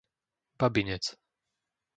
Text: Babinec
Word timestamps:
Babinec 0.59 1.05